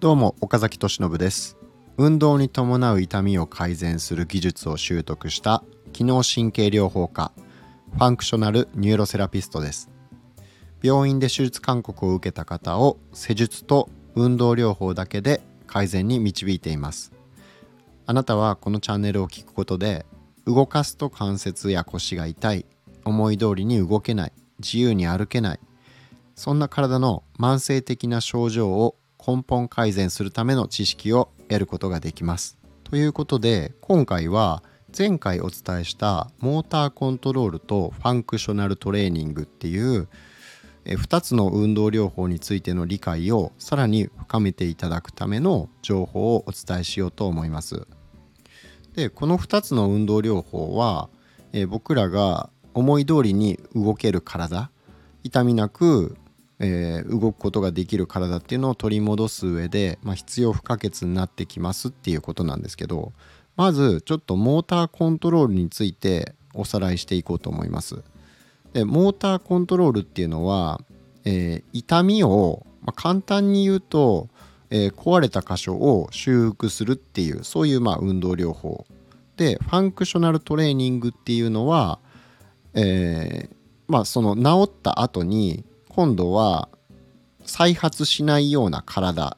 [0.00, 1.56] どうも岡崎俊信です。
[1.96, 7.32] 運動に伴う痛みを改善する技術を習得した機能神経療法科
[7.92, 9.90] Functional Neuro Therapist です。
[10.82, 17.12] 病院で手術勧告を受けた方を施術と運動療法だけで改善に導いています。
[18.06, 20.06] あなたはこのチャンネルを聞くことで
[20.46, 22.66] 動かすと関節や腰が痛い
[23.08, 25.60] 思い通りに動けない自由に歩けない
[26.34, 32.56] そんな体の慢性的な症状を根本改善するための知識を得ることができます。
[32.84, 34.62] ということで今回は
[34.96, 40.08] 前回お伝えしたモーターコントロールとファンクショナルトレーニングっていう
[40.86, 47.86] 2つの運動療法についての理解をさらに深めていただくための情報をお伝えしようと思います。
[48.94, 51.10] でこの2つの運動療法は、
[51.52, 54.70] え僕らが思い通りに動ける体
[55.24, 56.16] 痛みなく、
[56.60, 63.12] えー、動くことができる体っていうのを取り戻す上で、まあ、必要不可欠になってきますっていうことなんですけど
[63.56, 68.02] まずちょっとモーターコントロールについておさらいしていこうと思います。
[68.72, 70.80] でモーターコントロールっていうのは、
[71.24, 74.28] えー、痛みを、まあ、簡単に言うと、
[74.70, 78.86] えー、壊れた箇所を修復するっていうそういうまあ運動療法
[79.38, 82.00] でファンクショナルトレーニングっていうのは、
[82.80, 83.54] えー、
[83.88, 86.68] まあその治った後に今度は
[87.44, 89.36] 再発しないような体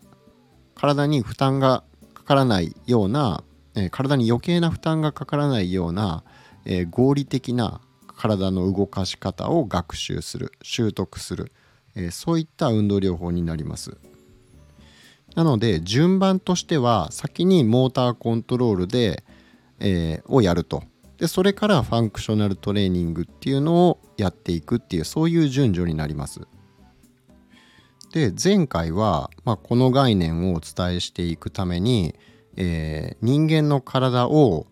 [0.74, 3.42] 体に負担がかからないような、
[3.74, 6.22] えー、体に余計な負担がかからないような、
[6.66, 7.80] えー、合理的な
[8.14, 11.52] 体の動かし方を学習する習得する、
[11.94, 13.96] えー、そういった運動療法になります。
[15.34, 19.24] なので順番としては先にモーターコントロールで、
[19.78, 20.82] えー、をやると。
[21.20, 26.40] でそれからファンクショナルトレーニングっていうのをやっていくっていうそういう順序になります。
[28.14, 32.14] で前回は、まあ、この概念をお伝えしていくために、
[32.56, 34.66] えー、人間の体を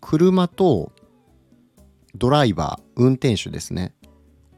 [0.00, 0.92] 車と
[2.16, 3.94] ドライバー運転手ですね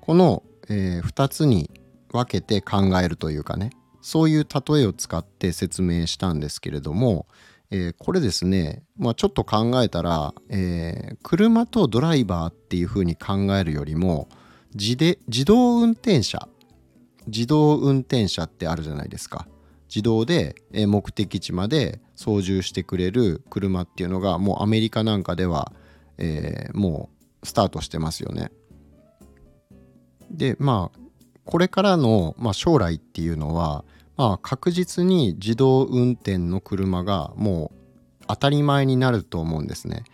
[0.00, 1.70] この、えー、2つに
[2.10, 7.26] 分けて考えるというかねそういう例えを使って説明したんですけれども、
[7.70, 14.28] えー、これですね、まあ、ちょっと考えたら、えー、車とドライバーっていうふうに考えるよりも
[14.74, 16.48] 自で自動運転車
[17.26, 19.48] 自動運転車ってあるじゃないですか
[19.88, 25.72] 自動で目的地まで操縦してくれる車っていうのがもうアメリカなんかでは、
[26.18, 27.10] えー、も
[27.42, 28.50] うスタートしてますよね。
[30.30, 30.98] でまあ
[31.44, 33.84] これからの、まあ、将来っていうのは
[34.16, 40.04] まあ、確実に自動運転の車がもう当たり前になると思うんですね。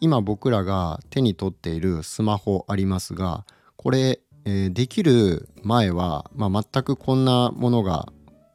[0.00, 3.44] 今僕らが手に取っているスマホありますが
[3.76, 8.10] これ、えー、できる前は、まあ、全くこんなものが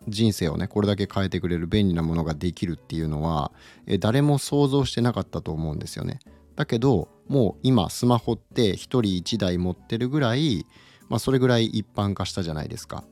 [0.07, 3.51] 人生をねこれだけ変えてくれる便利なものができるっていうのは、
[3.85, 6.19] えー、誰も想像してなかったと思うんですよね。
[6.55, 10.65] だけどもう今スマホって1人1台持ってるぐらい、
[11.09, 13.03] まあ、それぐらい一般化したじゃないですか。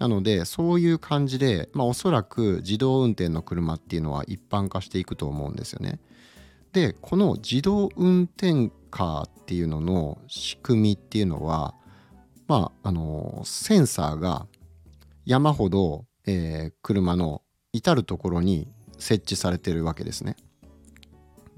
[0.00, 6.00] なのでそういう感じで、まあ、おそらく自動運転の車っていうのは一般化していくと思うんですよね。
[6.72, 11.74] でこの自動運転カーっていうのの仕組みっていうのは
[12.48, 14.46] まああのセンサーが
[15.26, 17.42] 山ほど、えー、車の
[17.74, 18.68] 至る所に
[18.98, 20.36] 設置されてるわけですね。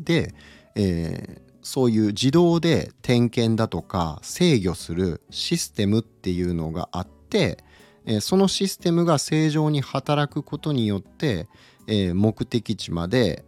[0.01, 0.35] で、
[0.75, 7.63] えー、そういう自動で点検だとか制御するシステムっていうのがあって
[8.07, 11.49] えー、そのシステムが正常に働くことによって、
[11.87, 13.45] えー、目的地まで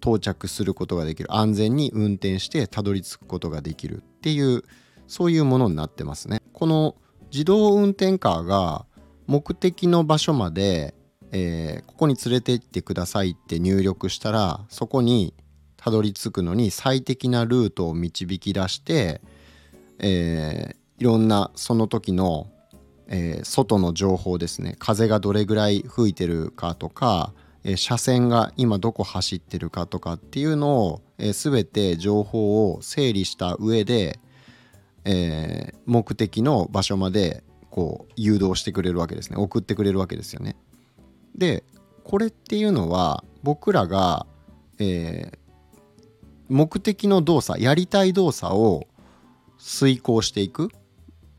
[0.00, 4.62] 到着することができる安全に運転してたどり着くことができるっていう
[5.06, 6.40] そういうものになってますね。
[6.52, 6.96] この
[7.30, 8.86] 自動運転カーが
[9.26, 10.94] 目的の場所まで、
[11.32, 15.34] えー、ここに連れて行ってくださいって入力したらそこに
[15.76, 19.20] たどり着くのに最適なルートを導き出して、
[19.98, 22.50] えー、いろんなその時の
[23.08, 24.76] えー、外の情報ですね。
[24.78, 27.32] 風がどれぐらい吹いてるかとか、
[27.64, 34.18] えー、車線が今どこ走ってるかとかっていうのを、えー、全て情報を整理した上で、
[35.04, 39.36] えー、目的の場所までこう誘導してくれるわけですね。
[39.36, 40.56] 送ってくれるわけですよね。
[41.36, 41.64] で
[42.04, 44.26] これっていうのは僕らが、
[44.78, 45.38] えー、
[46.48, 48.86] 目的の動作やりたい動作を
[49.58, 50.70] 遂行していく。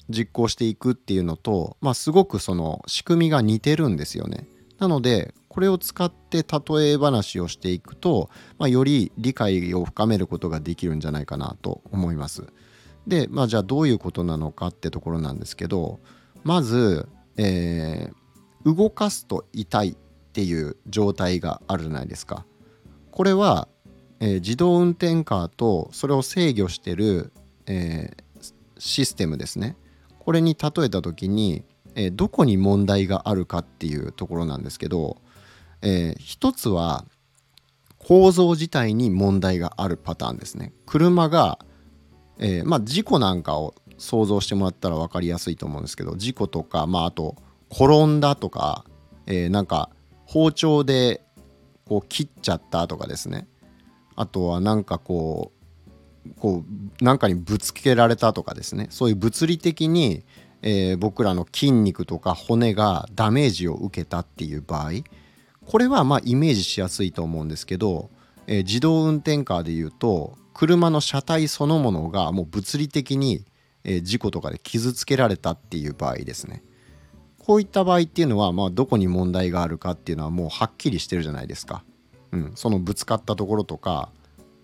[0.09, 4.47] 実行していくっていうのと、まあ、すごくその仕組みが似てるんですよね。
[4.77, 12.45] なのでこれを使って例え話をしていくと、まあ、より理解を深めることができるんじゃないかなと思います。
[13.07, 15.99] でまあじゃあどういうことなのかってところなんですけど
[16.43, 19.95] まず、えー、動かすと痛いっ
[20.33, 22.45] ていう状態があるじゃないですか。
[23.11, 23.69] これは、
[24.19, 27.31] えー、自動運転カーとそれを制御してる、
[27.67, 29.77] えー、システムですね。
[30.25, 31.63] これに例えた時に、
[31.95, 35.21] えどこに問題があるかっていうところなんですけど、
[35.81, 37.05] え一つは
[37.99, 40.73] 構造自体に問題があるパターンですね。
[40.85, 41.59] 車が、
[42.37, 47.35] えー、まあ、事故なんかを想像してもらったら分かりやすいと思うんですけど事故とか、まあ、あと
[47.71, 48.85] 転んだとか、
[49.25, 49.89] えー、なんか
[50.25, 51.21] 包丁で
[51.85, 53.47] こう切っちゃったとかですね
[54.15, 55.54] あとはなんかこう
[56.39, 56.63] こ
[56.99, 60.23] うなんかにぶつけられたとかですねそういう物理的に、
[60.61, 64.91] えー、僕らの筋肉とか骨がダメージを受けたっていう場合
[65.65, 68.09] これはまあイメージしやすいと思うんですけど、
[68.47, 73.45] えー、自動運転カーでいうと車の車体そのものがもう物理的に、
[73.83, 76.63] えー、事故とかで傷つけられたっていう場合ですね。
[77.45, 81.83] こういった場合っていうのは、まあ、どこに問題があるかっていうのはもうはっきりしてるじゃないですか。
[82.31, 84.09] うん、そのぶつかったところとか、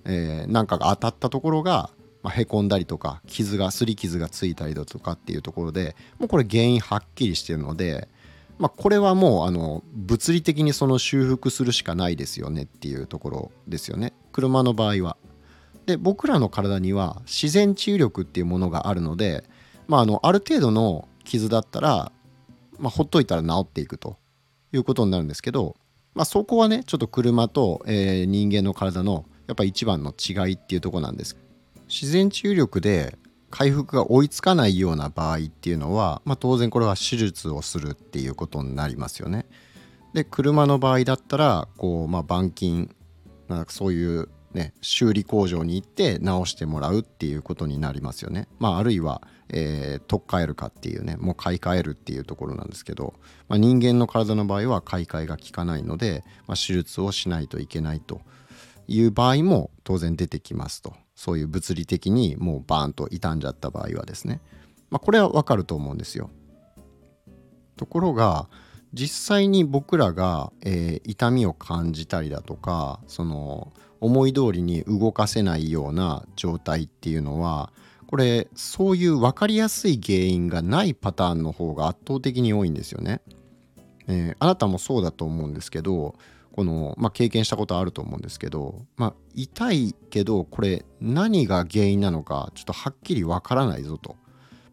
[0.06, 1.90] えー、なんかが当たったところが、
[2.24, 8.08] まあ、へこんだりとか傷がすり傷がついたりだとかっていうところでもうこれ原因はっきりしてるので、
[8.60, 15.18] まあ、これはもうあの物理的にその修復するしかないですよねっていうところですよね車の場合は。
[15.88, 19.44] で僕らの体には自然治癒力っていうものがあるので、
[19.88, 22.12] まあ、あのある程度の傷だったら、
[22.78, 24.18] まあ、ほっといたら治っていくと
[24.74, 25.76] いうことになるんですけど、
[26.14, 31.36] まあ、そこはねちょっと車と、えー、人間の体のやっぱ一番の違いっていうとこなんです。
[31.90, 33.18] 自然治癒力で
[33.50, 39.46] 回復が追いつかないような場合っていうのは、まあ、当然これは手術をするっていうことになりますよね。
[40.14, 42.96] で車の場合だったらこう、まあ、板金
[43.50, 48.48] なんかそういう、ね、修理工場に行って直してもらうっていうことになりますよね。
[48.58, 53.16] まあ、あるいは、えー、取っ替えるかっていうねもう買い替えるっていうところなんですけど、
[53.50, 58.22] まあ、人間の体の場合は買い替えが効かないので、まあ、手術をしないといけないと
[58.92, 60.94] いう場合も当然出てきますと。
[61.16, 64.42] そういう物理的にもうバーンと傷んじゃった場合はですね、
[64.90, 66.32] まあ、これはわかると思うんですよ。
[67.78, 68.48] ところが
[68.94, 77.72] 実際に僕らが、えー、痛みを感じたりだとかその思い通りに動かせないような状態っていうのは
[78.08, 83.22] これそういう分かりやすい原因がないパターンの方が圧倒的に多いんですよね。
[84.08, 86.16] えー、あなたもそうだと思うんですけど
[86.52, 94.16] この、まあ、経験したことあると思うんですけど、まあ、痛いけどこれ何が原因なのかちょっとはっきりわからないぞと。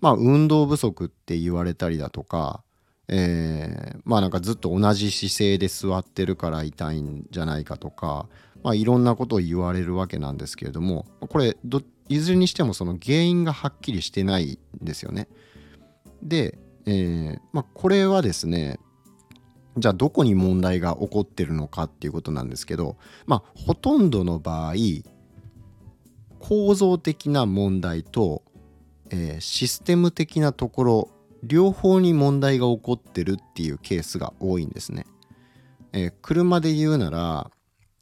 [0.01, 2.63] まあ運動不足って言われたりだとか、
[3.09, 8.29] えー、まあなんかずっと同じ姿勢で座ってるから痛いんじゃないかとか、
[8.63, 15.29] まあ、いろんなことを言われるわけなんですけれどもこれどいずれにしてもその原因がはっきりしてないんですよね。
[16.23, 18.79] で、えーまあ、これはですね
[19.79, 22.97] じゃあどこに問題が起こってるのかっていうことなんですけど
[23.27, 24.75] まあほとんどの場合
[26.39, 28.43] 構造的な問題と、
[29.11, 31.09] えー、システム的なところ
[31.43, 35.07] 両方に問題が起こってるっていうケースが多いんですね。
[35.93, 37.51] えー、車で言うなら、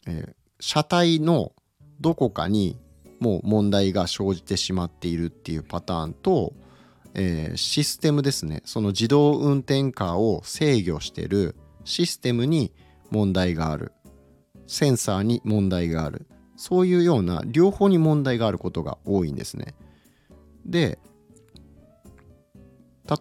[0.06, 1.52] えー、車体の
[2.00, 2.78] どこかに
[3.20, 6.52] もう問題が生じてしまっているっていうパターンと、
[7.14, 11.54] えー、システムですねその自動運転カーを制御してる
[11.86, 12.74] システムに
[13.10, 13.92] 問題がある。
[14.66, 16.26] センサーに問題がある。
[16.56, 19.74] そういうような両方に問題があることが多いんですね。
[20.64, 20.98] で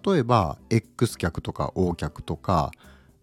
[0.06, 2.72] 例えば X 脚とか O 脚とか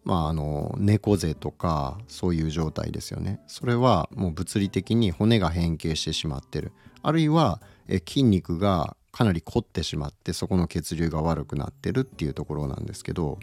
[0.04, 3.40] まああの猫背とかそういう状態ですよね。
[3.46, 6.72] それはもう物理的に骨が変形してしまってる。
[7.02, 13.38] あるいはえ筋肉がかなり凝ってしまってそこの血流が悪くなってるっていうところなんですけど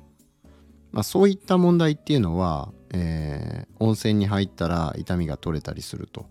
[0.92, 6.26] まあ、そういった問題っていうのは、えー、温泉に入ったら痛みが取れたりすると。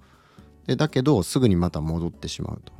[0.66, 2.72] でだけどすぐにまた戻ってしまうと。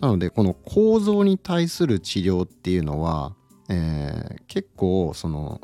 [0.00, 3.34] なのでこの構造に対する治療っていうのは、
[3.68, 5.60] えー、結構その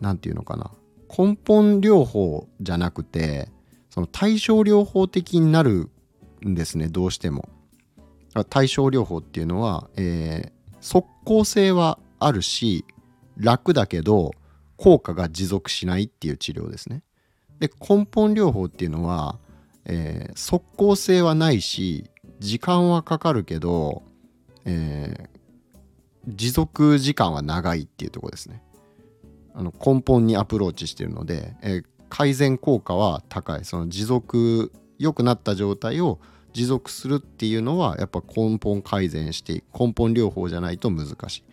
[0.00, 0.72] 何て言うのかな。
[1.08, 3.48] 根本療法じゃなくて
[3.90, 5.90] その対症療法的になる
[6.44, 7.48] んですねどうしても。
[8.48, 12.86] 対症療法っていうのは、えー、即効性はあるし
[13.36, 14.32] 楽だけど
[14.76, 17.02] 効果が持続しないっていう治療ですね。
[17.58, 19.38] で根本療法っていうのは、
[19.84, 22.10] えー、即効性はないし
[22.40, 24.02] 時間はかかるけど、
[24.64, 28.62] えー、持続時間は長いっていうとこですね。
[29.54, 36.18] あの根本にアプローチしてるので、えー、改善効果は高いその持続良くなった状態を
[36.52, 41.44] 持続するっていうのはやっぱ根本改善して根本療法じゃないと難しい。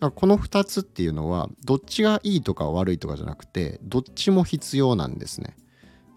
[0.00, 5.56] からこの2つっていうのはどっちがいいとか悪いとかじゃなくてどっちも必要なんですね。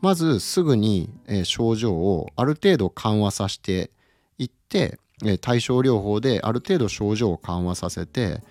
[0.02, 1.10] まずすぐに、
[1.44, 3.92] 症状をある程度緩和させて
[4.38, 4.98] いって、
[5.42, 8.42] 対症療法である程度症状を緩和させて、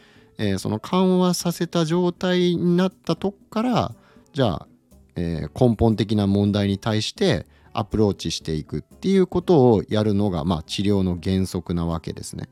[0.58, 3.94] その緩和させた状態になったとこから
[4.34, 4.68] じゃあ、
[5.16, 12.48] 根本的な問題に対してアプローチしていくっていうことをやるのが、まあ、治療の原則なわけですね。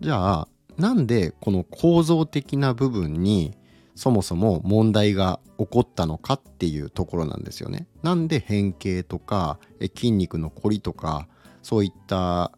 [0.00, 3.56] じゃあなんでこの構造的な部分に
[3.94, 7.86] そもそも問題が起こったのかっていうところなんですよね。
[8.02, 9.58] なんで変形とか
[9.94, 11.28] 筋肉のこりとか
[11.62, 12.52] そういった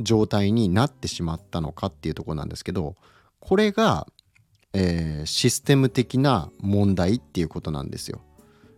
[0.00, 2.96] 状態になってしまったのかっていうところなんですけど
[3.40, 4.06] これが、
[4.72, 8.20] えー、システム的な問題っていうことなんですよ。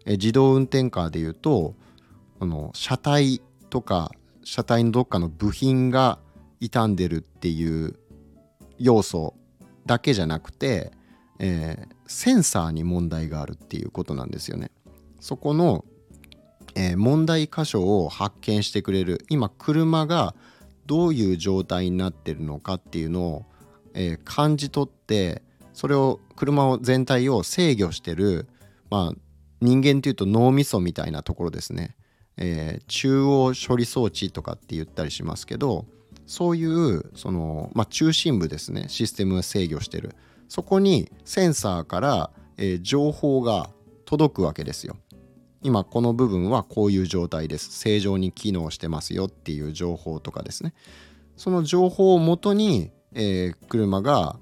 [0.04, 1.74] え自動運転カーでいうと
[2.38, 4.12] あの車体とか
[4.44, 6.20] 車体のどっかの部品が
[6.60, 7.98] 傷んでるっていう
[8.78, 9.34] 要素
[9.86, 10.92] だけじゃなくて、
[11.38, 14.70] えー、センサーに問題があるっていうことなんですよね。
[15.20, 15.84] そこの、
[16.74, 20.34] えー、問題箇所を発見してくれる今車が
[20.86, 23.44] どういう状態になってるのかっていうのを、
[23.94, 25.42] えー、感じ取って
[25.72, 28.48] それを車を全体を制御してる、
[28.90, 29.18] まあ、
[29.60, 31.96] 人間っていうと脳みそみたいなところですね、
[32.36, 35.86] えー、中央処理装置とかって言ったりしますけど
[36.26, 38.86] そういうその、まあ、中心部ですね。
[38.88, 40.14] システムを制御してる。
[40.48, 43.70] そこにセンサーから、えー、情報が
[44.04, 44.96] 届くわけですよ。
[45.62, 47.78] 今この部分はこういう状態です。
[47.78, 50.74] 正常に機能してますよっていう情報とかですね。
[51.36, 54.38] その情報をもとに、えー、車が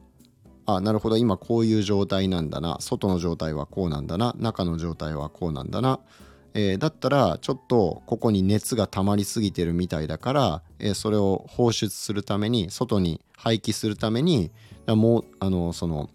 [0.67, 1.17] あなるほど。
[1.17, 2.79] 今こういう状態なんだな。
[2.81, 4.35] 外の状態はこうなんだな。
[4.39, 6.01] 中の状態はこうなんだな、
[6.55, 14.53] えー、だったらちょっとここに熱が溜まりすぎてるみたいだから、えー、それを放出するために外に排気するために
[14.87, 16.11] もうあのその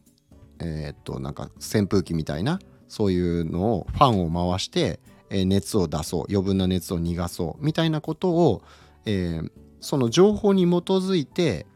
[0.59, 8.63] えー、っとなんか扇風機みたいなそういうのをファンを回して、え熱を出そう余分な熱を逃がそうみたいなことを、
[9.05, 9.41] え
[9.79, 11.67] その情報に基づいて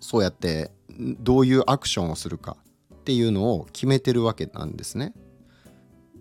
[0.00, 2.58] そうやってどういうアクションをするか
[2.94, 5.14] っていうのを決めてるわけなんですね。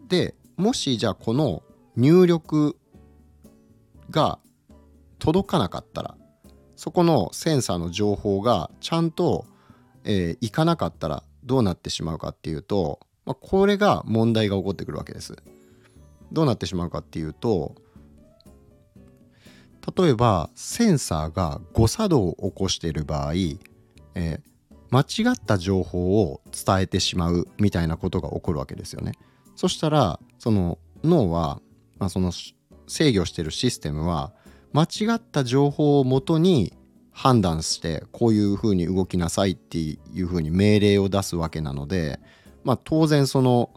[0.07, 1.63] でもしじゃあこの
[1.95, 2.75] 入力
[4.09, 4.39] が
[5.19, 6.17] 届かなかったら
[6.75, 9.45] そこのセンサーの情報がちゃんと、
[10.03, 15.35] えー、いかなかったらどうなってしまうかっていうと、まあ、これが問題が起こってくるわけです。
[16.31, 17.75] どうなってしまうかっていうと
[19.95, 24.39] 例えばセンサーが誤作動を起こしている場合、えー、
[24.91, 29.13] 間違った情報を伝えてしまうみたいなことが起こるわけですよね。
[29.55, 31.59] そしたらその脳は、
[31.99, 32.31] まあ、その
[32.87, 34.31] 制御してるシステムは
[34.71, 36.71] 間違った情報をもとに
[37.11, 42.21] 判断してこういうふうに動きなさいっていうふうに命令を出すわけなので、
[42.63, 43.71] まあ、当然その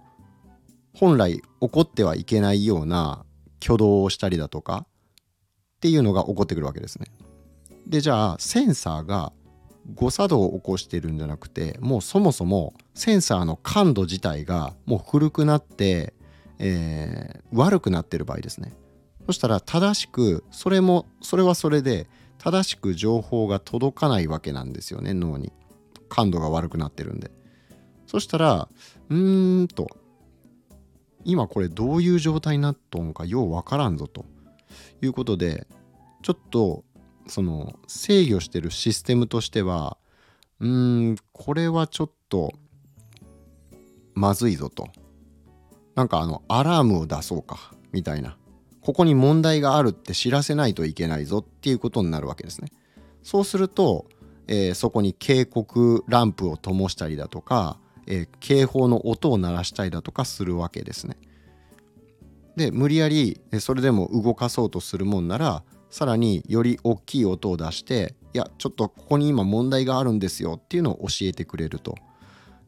[0.94, 3.24] 本来起こってはいけないような
[3.60, 7.06] 挙動をしたりだとかっていうのが起こってくるわけですね。
[7.88, 9.32] でじゃあセンサーが
[9.96, 16.14] 誤作動を起こしてるんじゃなくてもうそもそもセンサーの感度自体がもう古くなって、
[16.62, 18.74] えー、悪くなってる場合ですね。
[19.26, 22.06] そしたら正しくそれもそれはそれで
[22.38, 25.52] 正しく情報が届かないわけなんですよね脳に。
[26.08, 27.30] 感度が悪くなってるんで。
[28.06, 28.68] そしたら
[29.08, 29.88] うーんと
[31.24, 34.24] 今これどういう状態になっとんかようわからんぞと。
[35.02, 35.66] いうことで
[36.22, 36.84] ちょっと
[37.26, 39.96] その制御してるシステムとしては
[40.60, 42.52] うーんこれはちょっと
[44.14, 44.88] まずいぞと。
[46.00, 48.38] なんかあのアラームを出そうかみたいな。
[48.80, 52.72] ここに問題があるって知らせないといけないぞっていうことになるわけですね。
[53.22, 54.06] そうすると、
[54.46, 57.76] えー、そこに警告ランプを灯したりだとか、
[58.06, 61.18] えー、警報の音を鳴らしたりだとかするわけですね。
[62.56, 71.94] で無理やりそれでも動かそうとするもんならさらにより大きい音を出していやちょっとここに今問題があるんですよっていうのを教えてくれると。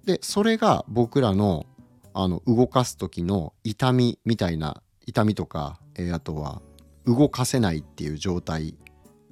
[0.05, 1.65] でそれが僕らの
[2.15, 6.63] あの動かす時の痛みみたいな痛みとか、えー、あとは
[7.07, 8.77] 動かせないっていう状態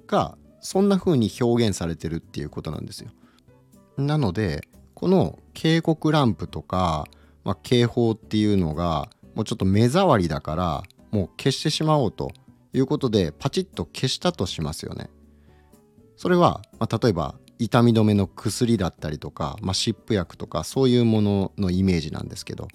[0.07, 3.11] がそんな風に表現されてるっていうことなんですよ。
[3.97, 4.63] なので
[4.95, 7.07] この警告ランプとか、
[7.45, 12.33] まあ、警報っていうのがもうちょっと目障りだからもう消してしまおうと
[12.73, 15.11] いうことでパチッと消したとしますよね。
[16.17, 22.69] それは、まあ、例えば痛み止めの薬だったりとか、まあ、湿布薬とかそういうもののイメージなんですけど。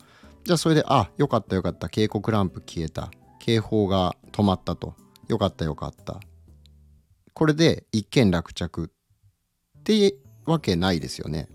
[0.44, 1.90] じゃあそれであよかったよかった。
[1.90, 3.10] 警告ランプ消えた。
[3.40, 4.94] 警報が止まったと。
[5.28, 6.20] よかったよかった。
[7.34, 8.92] これで一件落着。
[9.80, 10.16] って
[10.46, 11.50] わけないですよね。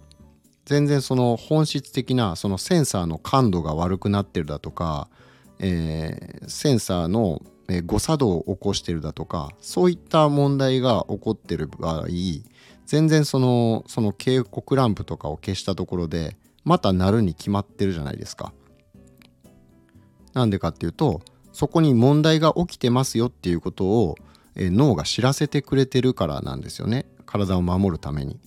[0.64, 5.08] 全然その本質的なそのセンサーの感度が悪くなってるだとか、
[5.60, 7.42] えー、センサーの
[7.86, 12.06] 誤作動を起こしてるだとかそういった問題が起こってる場合
[12.90, 18.52] 全然そのその警告ランプとかを消したところでまた鳴るに決まってるじゃないですか。
[20.32, 21.20] なんでかっていうと
[21.52, 24.16] そこに問題が起きてますよっていうことを、
[24.56, 28.40] え、脳が知らせてくれてるからなんですよね体を守るために。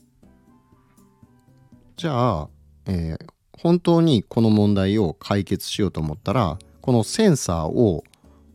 [1.95, 2.49] じゃあ、
[2.85, 8.03] えー、本当にこの問題を解決しようと思ったらこのセンサーを、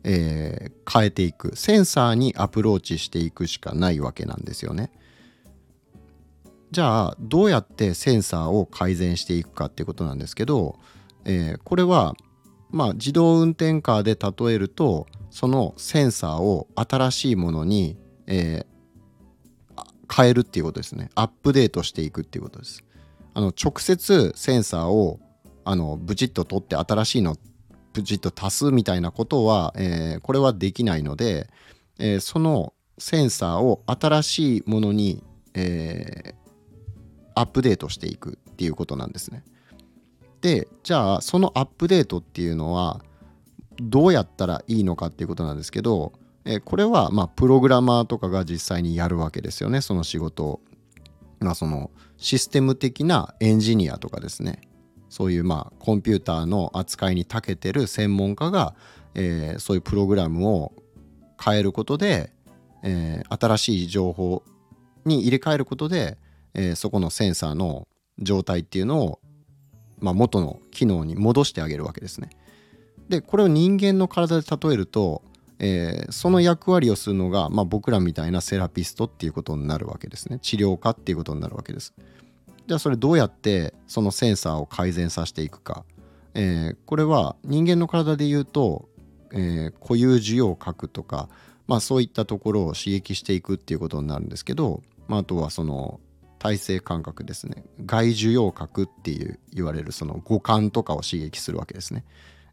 [0.03, 4.91] えー、変えていくセンサーにアプローチしていくしかないわけなんですよね。
[6.71, 10.77] じゃあどうやってセンサーを改善していくかっていうことなんですけど、
[11.25, 12.15] えー、これは
[12.69, 17.97] まあ自動運転カーで例えるとそのセンサーを新しいものに、
[18.27, 21.09] えー、変えるっていうことですね。
[21.15, 22.83] アップデートしていくっていうことです。
[23.33, 25.19] あの直接センサーを
[25.65, 27.35] あのブチッと取って新しいの
[27.93, 31.49] ブチッと足すみたいなことは、えー、これはできないので、
[31.99, 35.23] えー、そのセンサーを新しいものに、
[35.53, 36.35] えー、
[37.39, 39.43] アップデートしていくっていうことなんですね。
[40.41, 43.01] でじゃあそのアップデートっていうのは
[43.81, 46.11] どうやったらいいのかっていうことなんですけど、
[46.43, 50.61] えこれはまあプログラマーとかが実際にやるわけですよねその仕事を。
[51.39, 54.59] まあそのシステム的なエンジニアとかですね
[55.07, 58.75] そういうまあコンピューターの扱いに長けてる専門家が、
[59.15, 60.73] えー、そういうプログラムを
[61.41, 62.33] 変えることで、
[62.83, 64.43] えー、新しい情報
[65.05, 66.17] に入れ替えることで、
[66.53, 67.87] えー、そこのセンサーの
[68.19, 69.19] 状態っていうのを、
[69.99, 72.29] まあ、元の機能に戻してあげるわけですね。
[73.07, 75.23] でこれを人間の体で例えると、
[75.57, 81.93] えー、その役割をするのが、まあ、僕らみたいなセラピストっていうことになるわけですね治療家っていうことになるわけです。
[82.67, 85.85] じゃあそれどうやってそのセンサーを改善させていくか、
[86.35, 88.87] えー、これは人間の体で言うと、
[89.31, 91.29] えー、固有需要核とか、
[91.67, 95.99] まあ、そういったところを刺激していくっていうことになるんですけど、まあ、あとはその
[96.39, 97.63] 体性感覚ですね。
[97.85, 102.05] 外受容覚っていう言われるその五感とかを刺激するわけですね、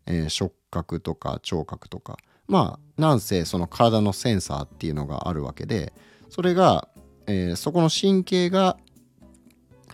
[0.05, 2.19] えー、触覚とか聴覚とか。
[2.49, 5.93] まあなんせその体のセンサーっていうのがあるわけで
[6.31, 6.89] それが、
[7.27, 8.77] えー、そこの神経が、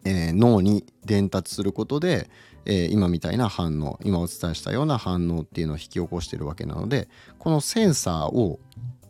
[0.05, 2.31] えー、脳に伝達することで、
[2.65, 8.61] え今みたいな反応今お伝えしたような反応っていうのを引き起こしてるわけなのでこのセンサーを、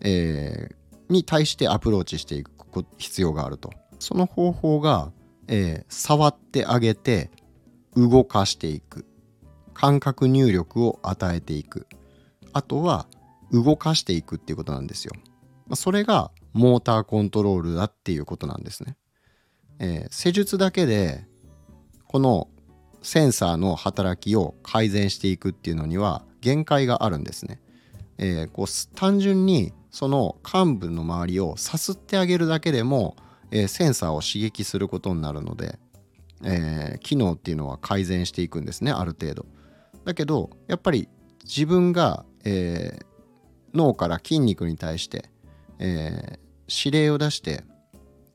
[0.01, 0.75] え
[1.11, 3.71] に対してアプローチしていく必要があると。
[4.03, 5.12] その方法が、
[5.47, 7.31] えー、触ってあげて
[7.95, 9.07] 動かしていく
[9.75, 11.87] 感覚入力を与えていく
[12.53, 13.07] あとは
[13.53, 15.12] 動かしていくっていうことなんですよ。
[15.69, 18.97] まそれがモーターコントロールだっていうことなんですね。
[19.79, 21.25] えー、施術だけで
[22.09, 22.49] この
[23.03, 27.61] センサーの働きを改善していくっていうのには限界があるんですね。
[28.19, 33.17] えー、こう単純にその幹部の周りをさすってあげるだけでも
[33.53, 35.79] えー、センサーを刺激することになるので、
[36.43, 39.47] えー、機能っていうのは改善していくんですねある程度。
[40.05, 41.09] だけどやっぱり
[41.45, 43.05] 自分が、えー、
[43.75, 45.31] 脳から筋肉に対して、
[45.79, 47.62] えー、指令を出して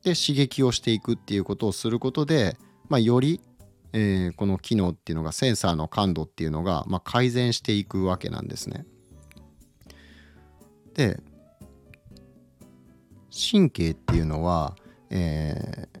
[0.02, 2.56] で刺激をしていくっていうことをすることで、
[2.88, 3.40] まあ、より、
[3.92, 8.86] えー、この機能っていうのがセンサーの感度っていうのが、まあ、改善していくわけなんですね。
[10.94, 11.20] で
[13.30, 14.74] 神経っていうのは
[15.10, 15.98] えー、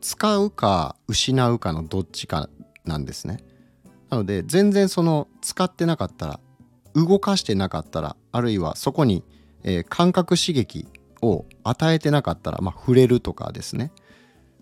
[0.00, 2.48] 使うか失うかのどっちか
[2.84, 3.38] なんですね。
[4.10, 6.40] なので全然その使ってなかったら
[6.94, 9.24] 動かしてなかったらあるいはそこに、
[9.62, 10.86] えー、感覚刺激
[11.22, 13.92] を与えてなかったら、まあ、触れるとかですね、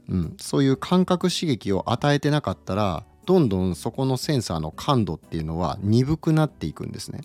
[0.09, 7.23] うん、そういう感覚刺激を与えてなかったらどんどんそこのセンサーの感度っていうのは鈍くなっていくんですね。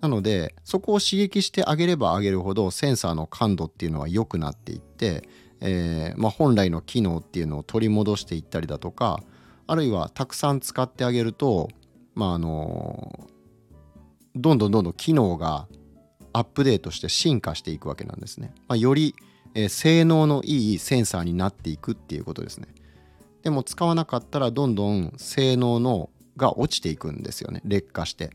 [0.00, 5.28] なのでそこを刺激してあげればあげるほどセンサーの感度っていうのは良くなっていって
[5.60, 9.22] えー、まあ、本来の機能っていうのを取り戻していったりだとか
[9.66, 11.68] あるいはたくさん使ってあげると、
[12.14, 13.28] まああの
[14.34, 15.66] どんどんどんどん機能が
[16.32, 18.52] アップデートして進化していくわけなんですね。
[18.68, 19.14] まあ、より、
[19.54, 22.68] えー、性能のいいセンサーになっていくっていうことですね。
[23.42, 28.30] でも使わなかったらどんどん性能のが落ちていくんですよね劣化して。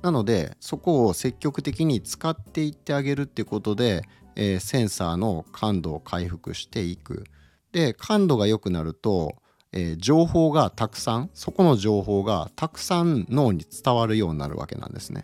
[0.00, 4.02] なのでそこを積極的に使っていってあげるってことで
[4.36, 7.24] えー、センサーの感度を回復していく。
[7.72, 9.36] で感度が良くなると、
[9.72, 15.22] えー、情報がたくさんそこの情報がたくさん脳に伝わるようになるわけなんですね。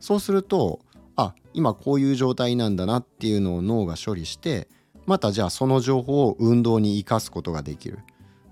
[0.00, 0.80] そうすると
[1.16, 4.68] あ今こういう状態なんだなっていうのを脳が処理して
[5.06, 8.00] またじゃあその情報を運動に生かすことができる。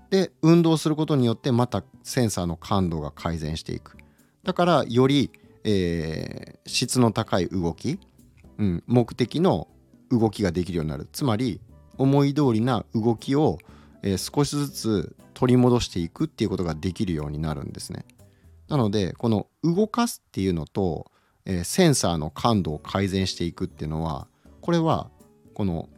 [0.09, 3.97] で運動することによってまたセンサーの感度が改善していく。
[4.43, 5.31] だからより、
[5.63, 7.99] えー、質の高い動き、
[8.59, 9.67] うん、目的の
[10.19, 11.07] 動きができるようになる。
[11.11, 11.59] つまり
[11.97, 13.59] 思い通りな動きを、
[14.01, 18.05] えー、少しずつ取り戻していくっていうことができるようになるんですね。
[18.67, 21.11] なのでこの動かすっていうのと、
[21.45, 24.27] えー、センサーの感度を改善していくっていうのは
[24.61, 25.09] これは
[25.53, 25.89] この、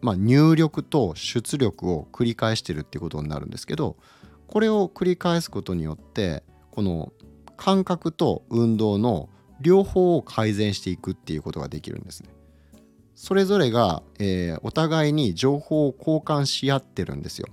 [0.00, 3.96] まあ、入力と出力を繰り返してるっていうことになるんですけど
[4.46, 7.12] これを繰り返すことによってこの
[7.56, 9.28] 感覚と運動の
[9.60, 12.30] 両方を改善していくっていうことができるんですね。
[13.16, 17.48] それぞれが、えー、お互いに情報を交換し合ってるんですよ。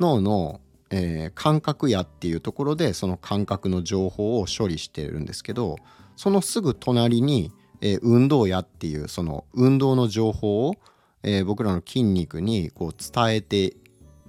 [0.00, 0.60] 脳の
[0.92, 5.76] えー、感覚やっていうところでその感覚の情報を処理してるんですけど
[6.16, 7.50] そのすぐ隣に、
[7.80, 10.74] えー、運動やっていうその運動の情報を、
[11.22, 13.74] え、僕らの筋肉にこう伝えて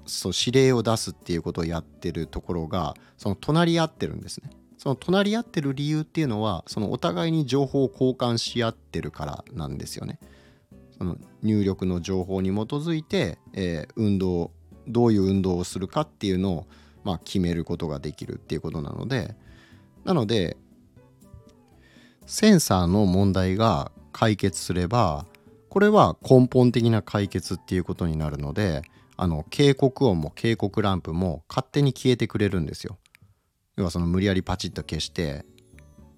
[0.05, 4.49] そう指令を出すっていうことをやってるところがその隣り合ってるんですね。
[4.83, 10.19] その隣り合ってる理由っていうのはそのお互いに情報を交換し合ってるからなんですよね。
[10.97, 14.51] その入力の情報に基づいて、えー、運動
[14.85, 16.67] どういう運動をするかっていうのを、
[17.05, 19.35] まあ、決めることができるっていうことなので
[20.03, 20.57] なので
[22.25, 25.25] センサーの問題が解決すれば
[25.69, 28.81] これは根本的な解決っていうことになるので
[29.15, 32.97] あの警告音も警告ランプも勝手に消えてくれるんですよ。
[33.75, 35.45] 要はその無理やりパチッと消して、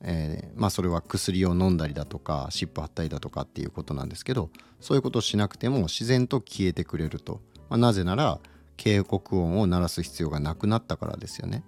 [0.02, 4.50] えー、まあそれは薬を飲んだりだとか湿布貼ったりだとかっていうことなんですけど
[4.82, 7.41] そういうことをしなくても自然と消えてくれると。
[7.70, 8.39] まあ、なぜなら
[8.78, 11.63] 警告音を鳴らす必要がなくなったからですよね。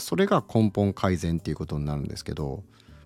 [0.00, 2.62] それが根本改善っていうことになるんですけど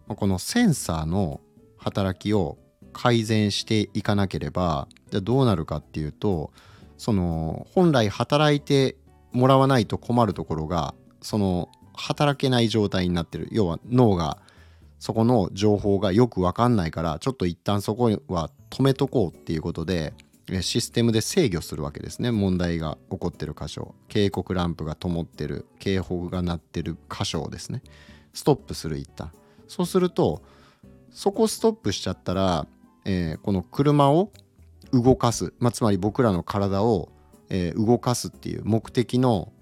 [0.08, 1.40] このセンサーの
[1.76, 2.58] 働きを
[2.92, 6.52] 改善していかなければじゃどうなるかっていうと
[6.98, 8.96] その本来働いて
[9.30, 13.48] もらわないと困るところがその働けない状態になってる。
[13.50, 14.38] 要は脳が
[14.98, 20.14] そこの情報がよく分かんないからちょっと一旦そこは止めとこうっていうことで
[20.60, 22.30] システムで制御するわけですね。
[22.30, 23.94] 問題が起こってる箇所。
[24.08, 25.66] 警告ランプが灯ってる。
[25.78, 27.82] 警報が鳴ってる箇所をですね。
[28.32, 29.30] ストップする一旦
[29.68, 30.42] そうすると
[31.10, 32.66] そこストップしちゃったら、
[33.04, 34.30] えー、この車を
[34.92, 37.10] 動かす、まあ、つまり僕らの体を、
[37.50, 39.52] えー、動かすっていう目的の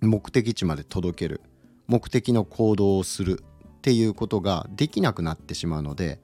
[0.00, 1.40] 目的地まで届ける
[1.86, 3.42] 目的の行動をする
[3.78, 6.20] っていうことができなくなってしまうので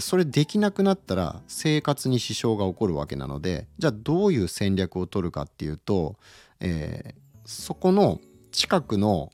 [0.00, 6.16] それできなくなったら生活に支障が起こるわけなのでじゃあどういう戦略を取るかっていうと、
[6.60, 9.30] えー、そこの近くの、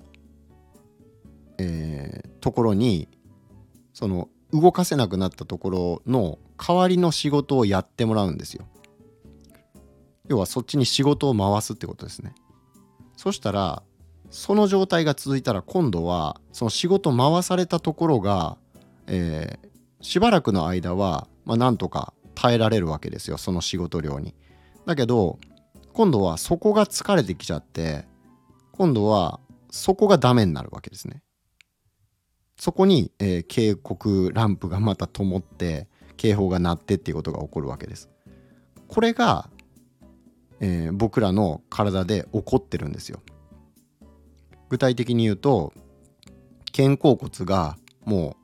[1.58, 3.08] えー、ところに
[3.94, 8.66] その動かせなくなったところの代わりの仕事をやってもらうんですよ。
[10.28, 12.34] 要はそっちに仕事を回すってことですね。
[13.22, 13.85] そしたら
[14.32, 18.56] その状態が続いたら今度はその仕事回されたところが、
[19.06, 19.68] えー、
[20.04, 24.35] しばらくの間は、まあ、なんとか耐えられるわけですよその仕事量に。
[24.87, 25.38] だけど
[25.92, 28.06] 今度はそこが疲れてきちゃって
[28.72, 29.38] 今度は
[29.70, 31.22] そこがダメになるわけですね。
[32.56, 38.11] そこに、えー、警告ランプがまた灯って警報が鳴ってっていうことが起こるわけです。
[38.88, 39.48] これが、
[40.62, 43.20] えー、僕らの体で起こってるんですよ。
[44.70, 45.75] 具体的に言うと
[46.75, 48.42] 肩甲骨がもう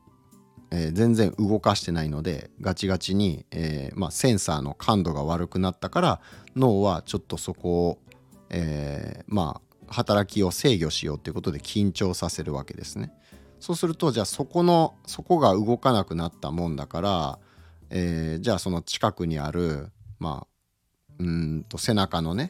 [0.71, 6.21] えー、全然動かしてないのでガチガチに、えーまあ、センサーの感度が悪くなったから
[6.57, 7.99] 脳はちょっとそこを、
[8.51, 13.11] えー、まあ働きを制御しようっていうことで緊張させるわけですね。
[13.59, 17.39] そうするとじゃあそこのそこが動かなくなったもんだから、
[17.91, 20.48] え、じゃあその近くにあるまあ
[21.19, 22.49] うんと背中のね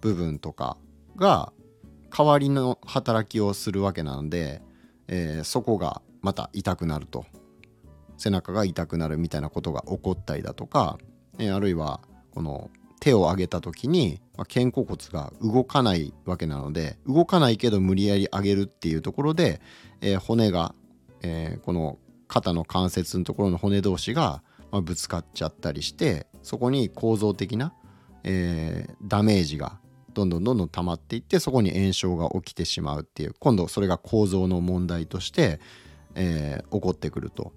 [0.00, 0.76] 部分とか
[1.16, 1.52] が
[2.16, 4.62] 代わりの働きをするわけなので、
[5.08, 7.26] えー、そこがまた痛くなると。
[8.18, 10.98] 背中が痛くなるみたいなことが起こったりだとか、
[11.38, 12.00] えあるいは
[12.32, 12.68] この
[13.00, 19.60] 手を上げた時に、ま肩甲骨が動かないわけなので動かないけど無理やり上げるっていうところで、
[20.00, 20.74] えー、骨が、
[21.22, 27.72] えー、この肩の関節のところの骨同士が、まぶつかっちゃったりしてそこに構造的な、
[28.24, 29.78] えー、ダメージが
[30.14, 35.60] どんどんどんどん溜まっていってそこに炎症が起きてしまうっていう今度それが構造の問題として、
[36.14, 37.52] え起こってくると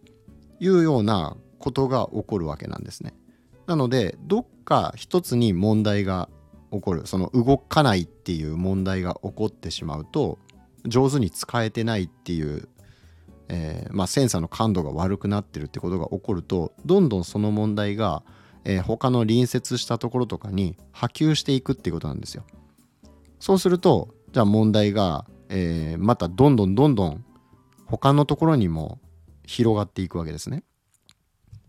[0.60, 3.13] いうようなことが起こるわけなんですね。
[3.65, 6.30] なのでどっか一つに問題が
[6.71, 10.39] 起こるその動かないっていう問題が起こってしまうと
[10.86, 12.67] 上手に使えてないっていう、
[13.50, 18.24] えー、まあ、センサーの感度が悪くなってるってことが起こるとどんどんその問題が、
[18.63, 22.43] えー、他の隣接したところとかに波及していくっていうことなんですよ。
[23.39, 27.26] そうするとじゃあ問題が、えー、またどんどんどんどん
[27.86, 29.00] 他のところにも
[29.45, 30.63] 広がっていくわけですね。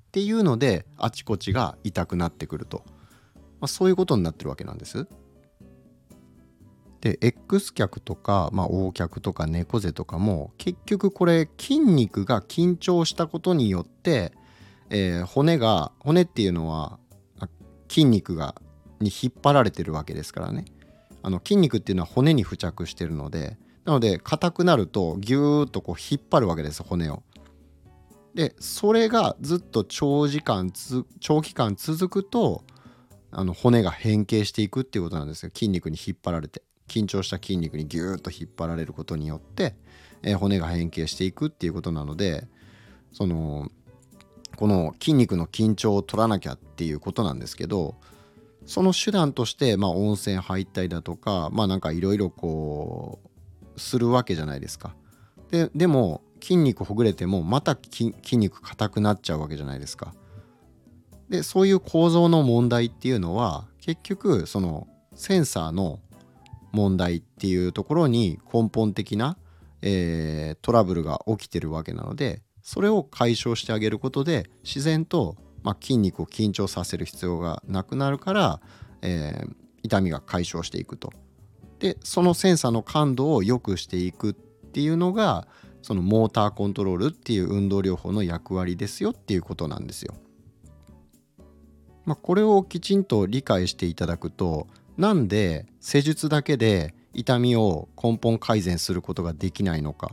[0.08, 2.82] っていうのであちこちが痛くなってくると、
[3.60, 5.08] まあ、そういうことになってるわけなんです。
[7.00, 14.32] で X 脚とか、まあ、O 脚とか猫背とかも結局これ筋肉が緊張したことによって、
[14.94, 16.98] えー、骨が骨っていうのは
[17.88, 18.54] 筋肉が
[19.00, 20.66] に引っ張られてるわけですからね
[21.22, 27.22] あの筋肉っていうのは骨に付着してるのでなので硬くなるとギューッとこう引っ張るわけです骨を。
[28.34, 30.72] でそれがずっと長時間
[31.20, 32.64] 長期間続くと
[33.30, 36.62] あの骨が変形していくっていうことなんですよ筋肉に引っ張られて。
[36.88, 39.76] 緊張した筋肉にギューッと引っ張られることによって、
[40.22, 42.46] えー、骨が変形していくっていうことなので
[43.12, 43.70] その
[44.62, 47.96] この筋肉の緊張を取らなきゃっていうことなんですけど
[48.64, 53.18] その手段として、まあ、温泉入ったりだとかまあなんかいろいろこ
[53.76, 54.94] うするわけじゃないですか。
[55.50, 60.14] ででも筋肉ほぐれてもまた筋肉硬くなっちゃうわけじゃないですか。
[61.28, 65.98] でそういう構造の問題っていうのは結局そのセンサーの
[66.70, 69.36] 問題っていうところに根本的な、
[69.80, 78.60] えー、トラブルが起きてるわけなのでそれを解消してあげることで自然と、ま、筋肉を緊張させる必要がなくなるから、
[79.02, 81.12] えー、痛みが解消していくと。
[81.80, 85.48] でそのセンサーの感度を良くしていくっていうのが
[85.82, 90.14] そのモーターコントロールっていう運動療法の役割ですよっていうことなんですよ。
[92.04, 100.12] まあ、これをきちんと理解していただくとなんで施術だけで痛みを根本改善することができないのか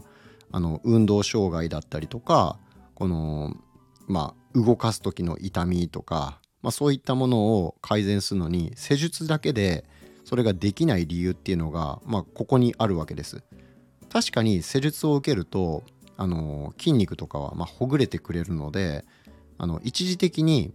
[0.51, 2.57] あの運動障害だったりとか
[2.95, 3.55] この
[4.07, 9.85] まあ動かす時の痛みとか、まあ、そういったものを改善するのに施術だけで
[10.25, 13.43] それができない理由っていうのが、まあ、ここにあるわけです。
[14.12, 15.83] 確かに施術を受けると
[16.17, 19.05] あの筋肉とかはまほぐれてくれるので
[19.59, 20.73] あの一時的に、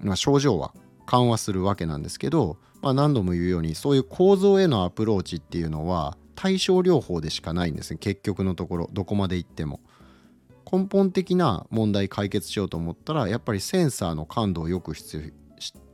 [0.00, 0.74] ま、症状は
[1.06, 9.80] 緩和するわけなんですけどまあ、何度も言うようにそういう構造へのアプローチっていうのは対症療法でしかないんですね結局のところどこまで行っても。
[10.70, 15.34] 根本的な問題解決しようと思ったらやっぱりセンサーの感度をよく必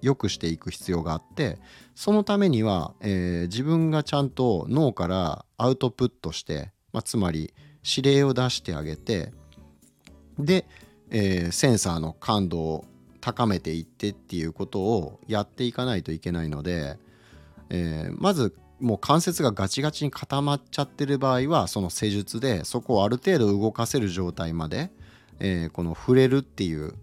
[0.02, 1.58] 要くしていく必要があって
[1.96, 7.52] そのためには、えー、自分がちゃんと脳からアウトプットして、まあ、つまり
[7.84, 9.32] 指令を出してあげて
[10.38, 10.64] で、
[11.10, 12.84] えー、センサーの感度を
[13.20, 16.98] 高めていってっていうことをやっていかないといけないので、
[17.68, 24.90] えー、まずもう関節がガチガチに固まっちゃってる場合はその施術でそこをある程度動かせる状態まで、
[25.40, 26.94] えー、この触れるっていう、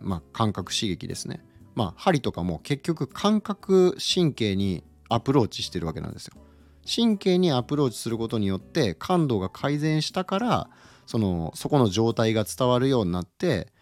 [0.00, 1.44] まあ、感覚刺激ですね。
[1.74, 6.34] まあ針とかも結局感覚神経にアプローチしてるわけなんですよ。
[6.86, 10.70] 神経にアプローチすることによって感度が改善したから
[11.04, 13.72] そのそこの状態が伝わるようになって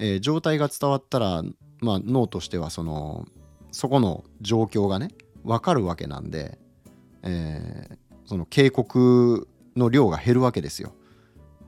[0.00, 1.42] えー、状態が伝わったら、
[1.80, 3.26] まあ、脳としてはその
[3.70, 5.10] そこの状況がね
[5.44, 6.58] 分かるわけなんで、
[7.22, 10.94] えー、その警告の量が減るわけですよ。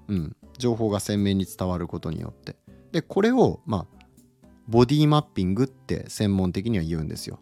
[0.09, 2.57] うん、情報が鮮明に伝わることによって。
[2.93, 4.07] でこれをまあ
[4.69, 7.41] ボディマッピングって専門的には言うんですよ。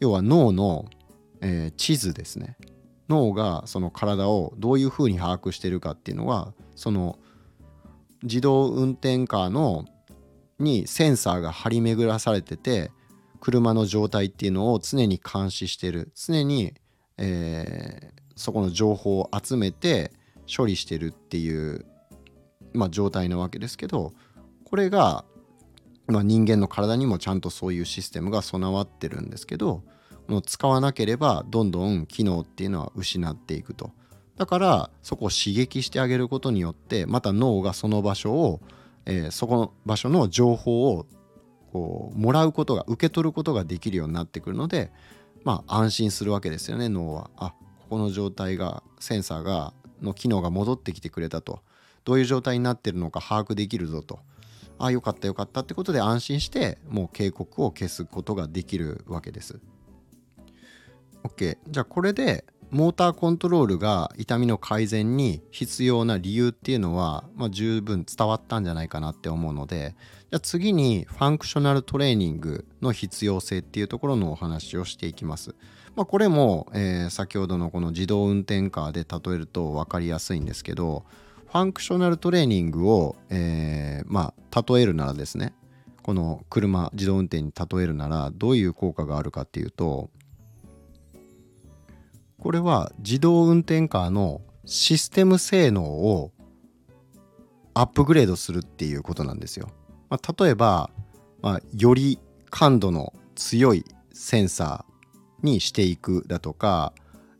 [0.00, 0.86] 要は脳の、
[1.40, 2.56] えー、地図ですね。
[3.08, 7.18] 脳がその体をどういうふうに把握してるかっていうのはその
[8.22, 9.84] 自動運転カーの
[10.58, 12.90] にセンサーが張り巡らされてて
[13.44, 16.72] 車の状態っていうのを常に監視してる常に、
[17.18, 20.12] えー、そこの情報を集めて
[20.54, 21.86] 処理してるっていう、
[22.72, 24.12] まあ、状態なわけですけど
[24.64, 25.24] これが、
[26.06, 29.82] まあ、人間の体にもちゃんとそういうシステムが備わってるんですけど
[30.46, 33.92] 使わなければどんどん機能っていうのは失っていくと。
[34.36, 38.60] だからそこを刺激してあげることによってまた脳がその場所を
[39.06, 41.06] えー、そこの場所の情報を
[41.72, 44.92] こうもらうことが受け取ることができるようになってくるので
[45.44, 47.30] まあ安心するわけですよね脳は。
[47.36, 51.60] あここの状態がセンサーがの機能が戻ってきてくれたと
[52.04, 54.20] どういう状態になってるのか把握できるぞと
[54.78, 59.60] ああよかったよかったってことで安心してもう警告を消すことができるわけです。
[61.22, 69.94] OK じゃあこれでモーターコントロールが痛みの改善に必要な理由っていうのは、まあ、十分伝わったんじゃないかなって思うので
[70.34, 75.54] じゃ次にファンクショナルトレーニングの必要性っていうところのお話をしていきます。
[75.94, 81.04] まあ、これも、えー、先ほどのこの自動運転カーで例えると分かりやすいんですけど
[81.46, 85.54] フファンクショナルトレーニングを、えー、まあ例えるならですね
[86.02, 90.10] この車自動運転に例えるならどういう効果があるかっていうと
[92.40, 96.32] これは自動運転カーのシステム性能を
[97.74, 99.70] アップグレードするっていうことなんですよ。
[100.14, 100.90] まあ、例えば、
[101.42, 106.92] まあ、より感度の強いセンサーにしていくだとか、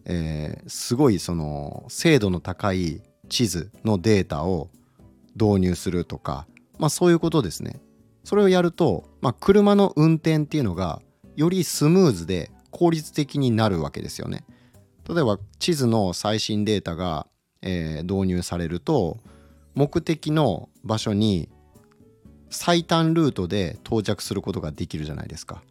[0.06, 4.70] えー、すごいその精度の高い地図のデータを
[5.40, 6.48] 導入するとか、
[6.80, 7.80] まあ、そういうことですね。
[8.24, 11.00] それをやると、まあ、車の運転っていうのが
[11.36, 14.44] よりスムーズで効率的になるわけですよね。
[15.08, 17.28] 例えば地図の最新データが、
[17.62, 19.18] えー、導入されると
[19.76, 21.48] 目的の場所に
[22.54, 25.62] 最短ルートで到着することができるじゃないですか。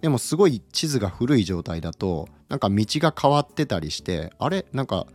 [0.00, 4.66] でもすごい地図が古い状態だとなんか道が変わってたりしてあれ？
[4.72, 5.06] なんか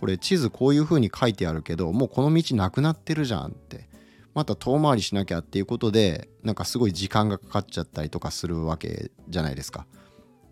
[0.00, 3.88] これ地図こういう風に書いてあるけどもうこの道なくなってるじゃんって
[4.34, 9.86] また遠回りしなきゃっていうことでなんかすごい時間がかかっちゃったりとかするわけじゃないですか。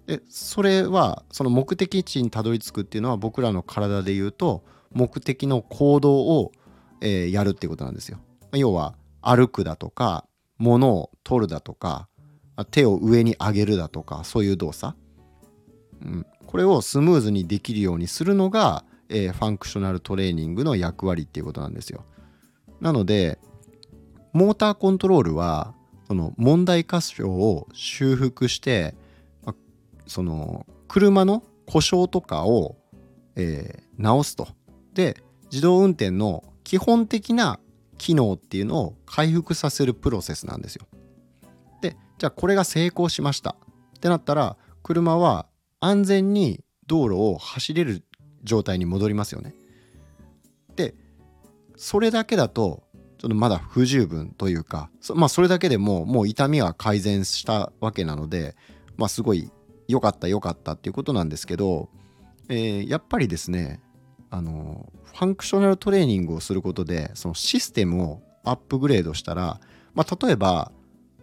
[0.07, 6.53] でそれはその目的地にたどり着くっていうのは僕らの体で言うと目的の行動を、
[7.01, 8.19] えー、やるっていうことなんですよ。
[8.53, 10.27] 要は歩くだとか
[10.59, 12.09] 物を取るだとか
[12.71, 14.97] 手を上に上げるだとかそういう動作、
[16.03, 22.05] うん、これをスムーズにできるようにするのが、えー、ファンクショナルトレーニングの役割っていうことなんですよ。
[22.81, 23.39] なので
[24.33, 25.75] モーターコントロールは
[26.07, 28.95] その問題箇所を修復して
[30.07, 32.77] その車の故障とかを、
[33.37, 34.49] えー、直すと。
[34.93, 35.17] で
[35.53, 37.61] 自動運転の基本的な
[38.01, 40.87] 機能っていうのを回復させるプロセスなんですよ。
[41.83, 43.57] でじゃあこれが成功しました
[43.97, 45.47] ってなったら車は
[45.81, 48.03] 安全に道路を走れる
[48.43, 49.55] 状態に戻りますよね。
[50.77, 50.95] で
[51.77, 52.85] それだけだと
[53.19, 58.57] ちょっとまだ不十分というかまあそれだけでももう痛みは改善したわけなので
[58.97, 59.51] まあすごい
[59.89, 61.91] 良かった良かったっていうことなんですけど、
[62.49, 63.83] えー、やっぱりですね
[64.31, 69.61] あのファンクショナルトレーニングをすることでそのシステムをアップグレードしたら、
[69.95, 70.73] まあ、例えば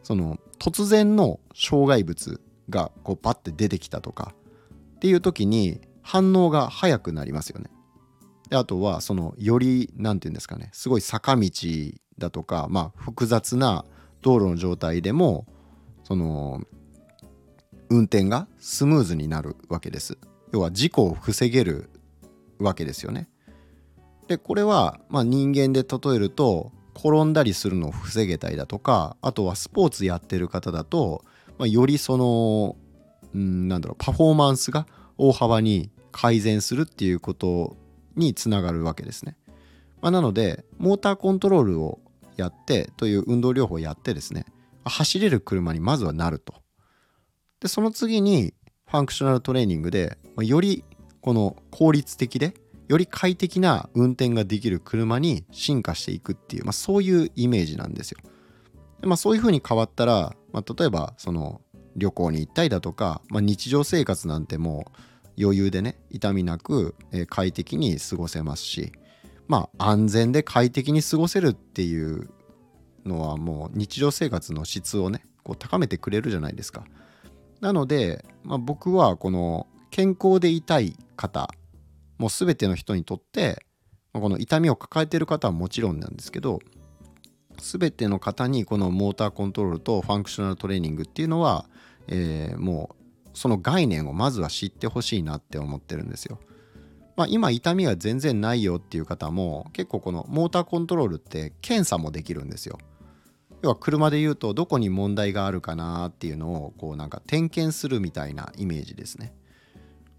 [0.03, 4.33] その突然の障害物がこうパッて出てきたとか
[4.95, 7.69] っていう時に反応が速くなりますよね。
[8.49, 11.49] であとはそのより何て言うんですかねすごい坂道
[12.17, 13.83] だとか、まあ、複雑な
[14.21, 15.45] 道路の状態でも
[16.03, 16.61] その
[17.89, 20.17] 運転がスムーズになるわけです。
[20.53, 21.89] 要は事故を防げる
[22.59, 23.29] わけですよね。
[24.27, 31.23] でこれはまあ人間で例えると転んだりするのを防げたりだとかあとはスポーツやってる方だと、
[31.57, 32.75] まあ、よりその
[33.37, 37.77] んなんだろうパフォーマンスが大幅に改善するっていうこと
[38.15, 39.37] につながるわけですね。
[40.01, 41.99] まあ、なのでモーターコントロールを
[42.35, 44.45] やってという運動療法をやってですね
[44.85, 46.55] 走れる車にまずはなると。
[47.59, 48.53] でその次に
[48.85, 50.83] ファンクショナルトレーニングでより
[51.27, 52.53] この効率的で
[52.87, 58.19] より快適な運転ができる車に進化していくっていう、まあ、そういうイメージなんですよ。
[59.01, 61.59] でまあ、そういう風に変わったら、まあ、例えばその
[61.97, 64.85] 旅行に行ったりだとか、まあ、日常生活なんても
[65.37, 68.93] う余裕でね痛みなく、え、快適に過ごせますし
[69.49, 72.29] まあ安全で快適に過ごせるっていう
[73.05, 76.85] のはもう日常生活の質をねこう高めてくれるじゃないですか。
[77.59, 81.49] なので、まあ、僕はこの健康でいたい方
[82.17, 83.65] もう全ての人にとって
[84.13, 86.59] この痛みを抱えている方はもちろんなんですけど
[87.57, 91.65] 全ての方にこのモーターコントロールとファンクショナルトレーニングっていうのは、
[92.07, 96.39] えー、もうその概念をまずは知ってほしいなって思ってるんですよ。
[97.15, 102.77] まあ、今痛みが全然ないよっていう方も結構このモーターコントロールって検査もできるんですよ。
[103.63, 109.33] 要は車で言うとどこに問題があるかなっていうのをこうなんか点検するみたいなイメージですね。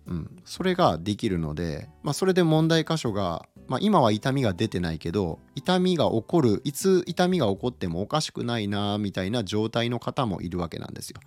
[0.09, 11.21] うん、それができるので、まあ、それで問題箇所が、まあ、今は痛みが出てないけど痛みが起こるいつ痛みが起こってもおかしくないなみたいな状態の方もいるわけなんですよ。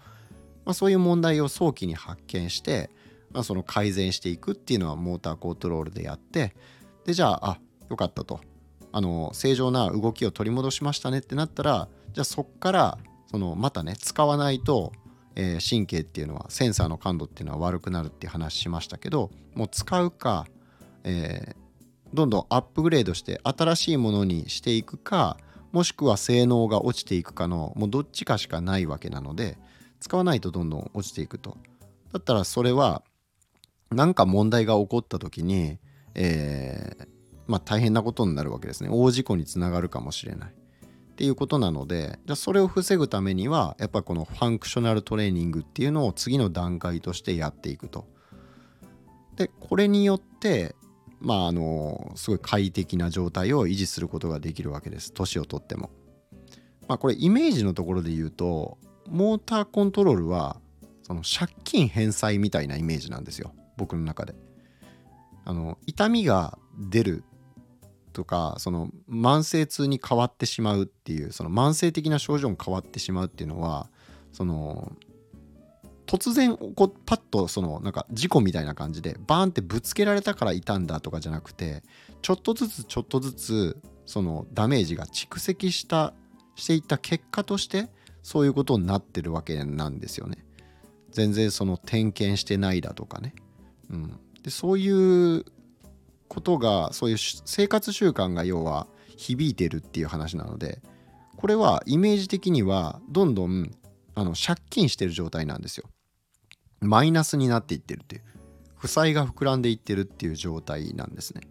[0.66, 2.89] まあ、そういう問題を早期に発見して、
[3.32, 6.56] まあ、その改善していくっていうのはモーターコントロールでやって
[7.06, 8.41] でじゃああよかったと
[8.91, 12.97] あの正常な動きを取り戻しましたねってなったらじゃあそっから
[13.30, 14.91] そのまたね使わないと、
[15.36, 20.46] えー、神経っていうのはセンサーの感度っていうのは悪くなるって話しましたけどもう使うか、
[21.04, 21.56] えー、
[22.14, 25.38] どんどんアップグレードして新しいものにしていくか
[25.72, 29.58] もしくは性能が落ちていくかのもうどっちかしかないわけなので
[30.00, 31.58] 使わないとどんどん落ちていくと。
[32.12, 33.04] だったらそれは
[33.92, 35.78] 何か問題が起こった時に、
[36.16, 37.08] えー、
[37.48, 38.90] まあ、大変なことになるわけですね。
[38.90, 40.54] 大事故につながるかもしれない。
[41.22, 48.07] っていうことなのでじゃそれを防ぐためにはやっぱこのファンクショナルトレーニングっていうのを次の段階としてやっていくと。
[49.36, 50.76] でこれによって
[51.19, 55.13] まああのすごい快適な状態を維持することができるわけです。
[55.13, 55.91] 年をとっても。
[56.88, 60.59] まあこれイメージのところで言うとモーターコントロールは
[61.03, 63.53] その借金返済みたいなイメージなんですよ。
[63.78, 64.34] 僕の中で。
[65.45, 66.57] あの痛みが
[66.89, 67.24] 出る
[68.12, 73.89] とかその慢性痛に変わってしまうっていうその慢性的な症状が変わってしまうっていうのは
[74.32, 74.91] その
[76.05, 81.84] 突然こうパッとそのなんか事故みたいな感じでバーンってぶつけられたからいたんだとかじゃなくて
[82.22, 86.14] ちょっとずつちょっとずつそのダメージが蓄積した
[86.55, 87.89] していった結果として
[88.24, 90.45] そういうことになってるわけなんですよね。
[91.12, 93.34] 全然その点検してないだとかね。
[93.89, 95.45] うん、でそういう
[96.32, 100.82] ことがそういう生活習慣が要は響いてるっていう話なので
[101.36, 103.70] これはイメージ的にはどんどん
[104.16, 105.90] あの借金してる状態なんですよ。
[106.80, 108.22] マイナスになっていってるっていう
[108.78, 111.42] 負債が膨らんでいってるっていう状態なんですね。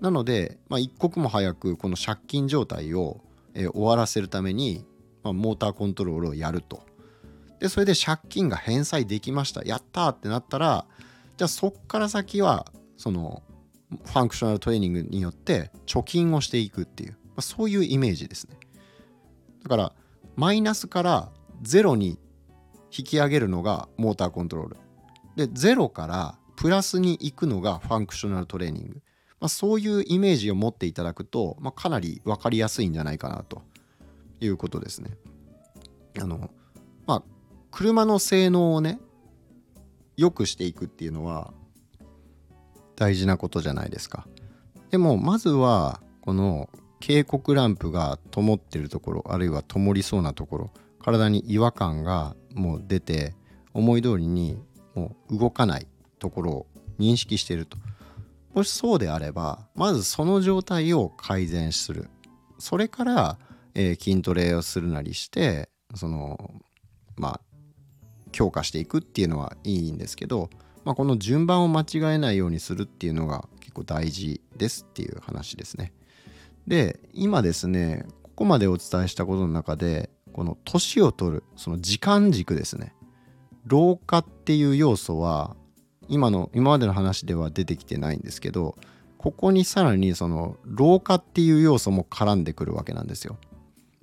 [0.00, 3.22] なので、まあ、一刻も早くこの借金状態を、
[3.54, 4.84] えー、終わらせるために、
[5.22, 6.82] まあ、モーターコントロールをやると。
[7.58, 10.86] でそれで借金が返済できましたやったってなったら
[11.36, 12.66] じゃあそっから先は
[12.96, 13.42] その
[13.90, 18.56] ファンクショナルトレーニングによって貯金をしていくっていう、まあ、そういうイメージですね。
[19.62, 19.92] だから
[20.36, 21.32] マイナスから
[21.62, 22.18] ゼロに
[22.96, 24.76] 引き上げるのがモーターコントロール。
[25.36, 29.02] で、ゼロからプラスに行くのがファンクショナルトレーニング。
[29.40, 33.62] まあ、そういうイメージを持っていただくと、まあ、かなり分かりやすいんじゃないかなと
[34.40, 35.10] いうことですね。
[36.20, 36.50] あの、
[37.06, 37.22] まあ、
[37.70, 39.00] 車の性能をね、
[40.16, 41.54] 良くしていくっていうのは
[43.00, 44.28] 大事なことじゃないですか。
[44.90, 46.68] でも、まずは、この
[47.00, 50.70] 警告ランプが灯ってるところ、あるいは灯りそうなところ、
[51.02, 53.34] 体に違和感がもう出て
[53.72, 54.62] 思い通りに
[54.94, 55.86] もう動かない
[56.18, 56.66] ところを
[56.98, 57.78] 認識してると
[58.54, 62.10] もしそうであればまずその状態を改善する
[62.58, 63.38] それから、
[63.74, 66.52] えー、筋トレをするなりしてその
[67.16, 67.40] まあ
[68.32, 70.50] 強化していくっていうのはいいんですけど、
[70.84, 75.92] まあ、この順番を間違えないようにするっていうのが結構大事ですっていう話ですね。
[76.66, 82.94] で今ですねここまでお伝えしたことの中でこの年を取るその時間軸ですね
[83.66, 85.56] 老化っていう要素は
[86.08, 88.76] 今の今までの話では出てきてないんですけど
[89.18, 93.36] ここにさらにその老化っていう要素も絡んでくるわけなんですよ、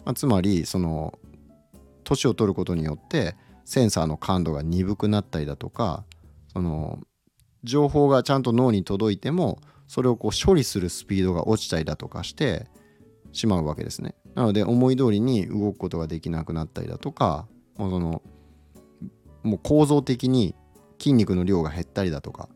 [0.05, 1.17] まあ、つまりその
[2.03, 6.05] 年を取ることによってセンサーの感度が鈍くなったりだとか
[6.57, 6.99] その
[7.63, 12.67] 情報がちゃんと脳に届いてもそれをこう処理するスピードが落ちたりだとかして
[13.31, 14.15] しまうわけですね。
[14.33, 17.47] なので思い通りに動くことができなくなったりだとか
[17.77, 18.21] もうその
[19.43, 20.55] もう構造的に
[20.99, 22.49] 筋肉の量が減ったりだとか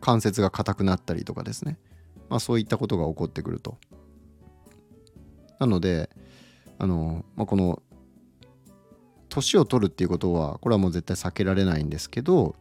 [0.00, 1.78] 関節が硬くなったりとかですね、
[2.30, 3.76] まあ、そういったことが起こってくると。
[5.58, 6.08] なので
[6.78, 7.82] あの、まあ、この
[9.40, 12.54] 年を取るっていうことはこれはもう絶対避けられないんですけど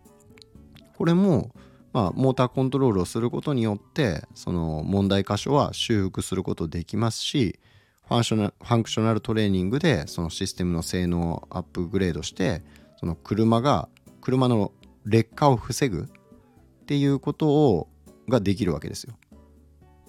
[0.97, 1.51] これも
[1.93, 7.59] まあ、モーターコントロールをすることによってその問題箇所は修復することできますし
[8.07, 12.61] ファンショナファンクショナルトレーニングでそのシステムの性能をアップグレードして
[12.99, 13.89] その車が
[14.21, 14.71] 車の
[15.05, 17.87] 劣化を防ぐっていうことを
[18.29, 19.15] ができるわけですよ。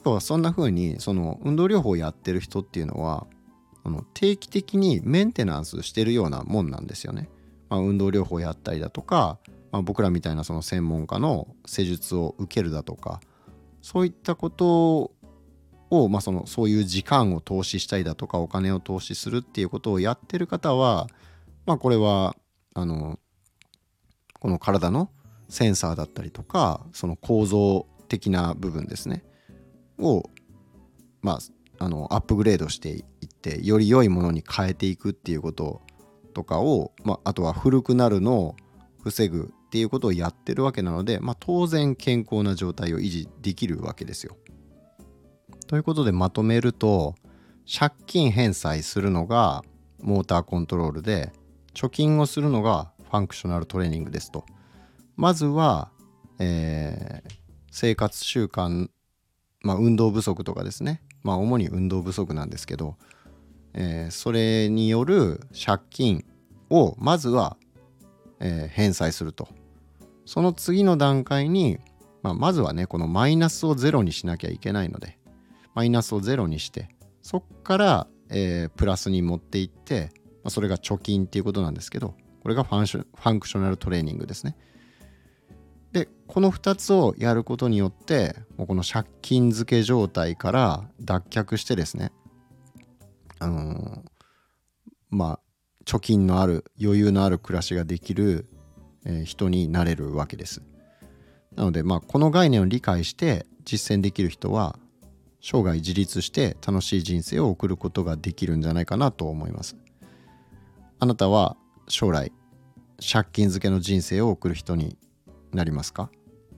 [0.04, 3.26] 要はそんな風にその運動療法をやってる人っていうのは
[3.84, 7.28] あの定期的にメンテナンスしてるようなもんなんですよね。
[7.68, 9.38] まあ、運動療法やったりだとか
[9.70, 13.20] まあ、僕らみたいなその専門家の施術を受けるだとか
[13.82, 15.12] そういったこと
[15.90, 21.06] を、まあ、そのそういう時間を投資したりだとかお金を投資するっていうことをやってる方は、
[21.66, 22.36] まあ、これは
[22.74, 23.18] あの
[24.40, 25.10] この体の
[25.48, 29.24] センサーだったりとかその構造的な部分ですね
[29.98, 30.22] を、
[31.22, 31.38] まあ、
[31.78, 35.82] あのアップグレードしていってより良いものに変えていくっていうこと
[36.34, 38.56] とかを、まあ、あとは古くなるのを
[39.02, 44.36] 防ぐっていうことをやってるわけなので、まあ、当然健康な状態を維持できるわけですよ。
[45.66, 47.14] ということでまとめると
[47.70, 49.62] 借金返済するのが
[50.00, 51.32] モーターコントロールで
[51.74, 54.44] 貯金をするのがファンクショナルトレーニングですと。
[55.16, 55.90] まずは、
[56.38, 57.32] えー、
[57.70, 58.88] 生活習慣、
[59.60, 61.02] まあ、運動不足とかですね。
[61.28, 62.96] まあ主に運動不足なんですけど、
[63.74, 66.24] えー、それによる借金
[66.70, 67.56] をまずは、
[68.40, 69.48] えー、返済すると。
[70.24, 71.78] その次の段階に
[72.22, 75.18] まあ、まずはねこのマイナスをゼロにしなきゃいけないので
[75.74, 76.88] マイナスをゼロにして
[77.22, 80.10] そっから、えープラスに持っていって、
[80.42, 84.56] まあ、それが貯金っていうことなんですけどこれがファンショファンクショナルトレーニングですね
[85.92, 92.12] でこの2つをやることによってもうこの借金付け状態から脱却してですね
[93.38, 94.10] あのー
[95.10, 95.40] まあ
[95.86, 98.46] 貯金のある余裕のある暮らしができる、
[99.06, 100.60] えー人になれるわけです。
[101.56, 104.78] なのでまあこの概念を理解して実践できる人は
[105.40, 109.76] 生涯自立して楽しい人生を送ることができるんじゃないかなと思います。
[110.98, 111.56] あなたは
[111.88, 112.32] 将来
[113.00, 114.98] 借金付けの人生を送る人に
[115.52, 116.10] なりますか？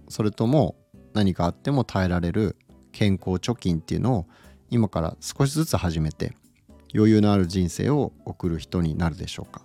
[0.09, 0.76] それとも
[1.14, 2.57] 何かあっても耐えられる
[2.93, 4.26] 健康貯金っていうのを
[4.70, 6.36] 今から少しずつ始めて
[6.95, 9.62] 余裕のある人生を送る人になるでしょうか？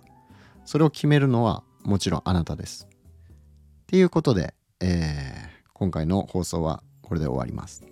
[0.64, 2.86] それを決めるのはもちろんあなたです。
[2.86, 7.84] っていうことで、えー今回の放送はこれで終わります。